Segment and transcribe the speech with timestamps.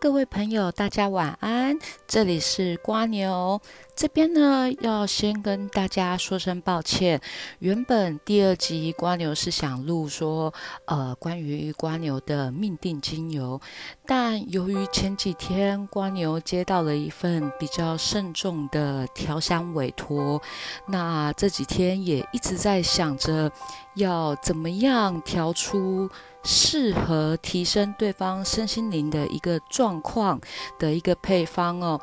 [0.00, 1.78] 各位朋友，大家晚安。
[2.08, 3.60] 这里是瓜牛，
[3.94, 7.20] 这边呢要先跟大家说声抱歉。
[7.58, 10.54] 原本第二集瓜牛是想录说，
[10.86, 13.60] 呃，关于瓜牛的命定精油，
[14.06, 20.40] 但由于前几天瓜牛接到了一份比较慎重的调香委托，
[20.86, 23.52] 那这几天也一直在想着
[23.96, 26.08] 要怎么样调出。
[26.42, 30.40] 适合提升对方身心灵的一个状况
[30.78, 32.00] 的一个配方哦。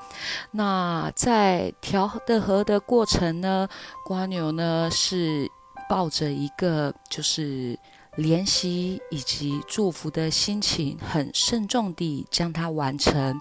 [0.51, 3.67] 那在调的和的过程呢，
[4.05, 5.49] 瓜牛呢是
[5.89, 7.77] 抱着一个就是
[8.17, 13.39] 怜惜以及祝福的心情，很慎重地将它完成。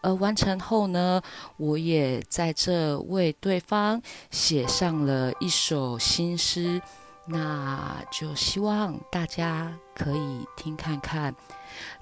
[0.00, 1.20] 而完成后呢，
[1.56, 4.00] 我也在这为对方
[4.30, 6.80] 写上了一首新诗。
[7.24, 11.34] 那就希望大家可以听看看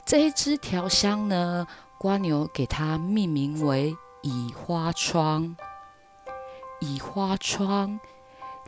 [0.05, 1.67] 这一支调香呢，
[1.99, 5.57] 瓜牛给它命名为“倚花窗”。
[6.81, 8.01] 倚花窗，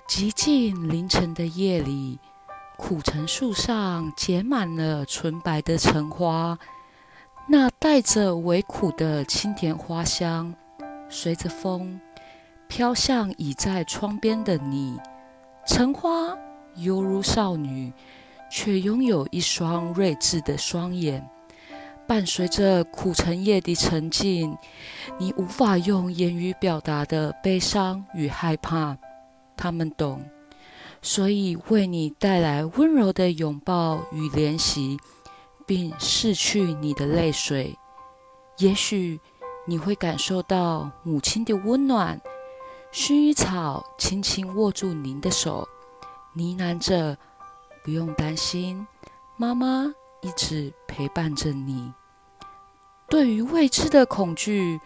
[0.06, 2.18] 寂静凌晨的夜里，
[2.76, 6.58] 苦橙树上结满了纯白的橙花，
[7.48, 10.54] 那带着微苦的清甜花香，
[11.08, 11.98] 随着风
[12.68, 15.00] 飘向倚在窗边的你。
[15.64, 16.36] 橙花
[16.76, 17.92] 犹如少女，
[18.50, 21.28] 却拥有一双睿智的双眼。
[22.06, 24.56] 伴随着苦橙叶的沉静，
[25.18, 28.98] 你无法用言语表达的悲伤与害怕，
[29.56, 30.20] 他们懂，
[31.00, 34.98] 所以为你带来温柔的拥抱与怜惜，
[35.64, 37.78] 并拭去你的泪水。
[38.58, 39.18] 也许
[39.66, 42.20] 你会感受到母亲的温暖。
[42.92, 45.66] 薰衣草轻轻握住您的手，
[46.34, 47.16] 呢喃着
[47.82, 48.86] ：“不用担心，
[49.38, 49.90] 妈妈
[50.20, 51.90] 一直陪伴着你。”
[53.08, 54.78] 对于未知的恐惧，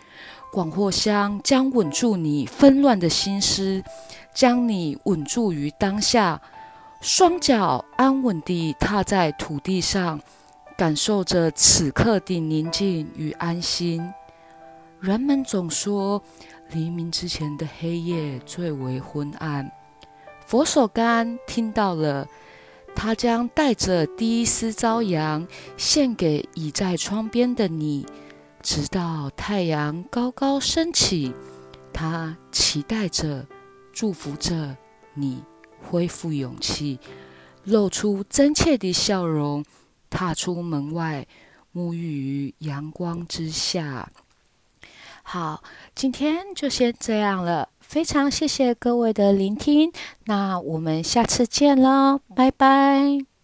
[0.53, 3.83] 广藿香将稳住你纷乱的心思，
[4.33, 6.41] 将你稳住于当下，
[7.01, 10.21] 双脚安稳地踏在土地上，
[10.79, 14.09] 感受着此刻的宁静与安心。
[15.07, 16.21] 人们总说。
[16.73, 19.71] 黎明之前的黑夜最为昏暗。
[20.45, 22.27] 佛手柑听到了，
[22.93, 25.47] 他将带着第一丝朝阳
[25.77, 28.05] 献给倚在窗边的你，
[28.63, 31.33] 直到太阳高高升起。
[31.93, 33.47] 他期待着，
[33.93, 34.77] 祝福着
[35.15, 35.45] 你
[35.89, 36.99] 恢复勇气，
[37.63, 39.65] 露出真切的笑容，
[40.11, 41.29] 踏出门外，
[41.73, 44.11] 沐浴于阳光之下。
[45.29, 45.61] 好，
[45.93, 47.69] 今天就先这样了。
[47.81, 49.91] 非常谢谢各位的聆听，
[50.27, 53.36] 那我们下次见喽，拜拜。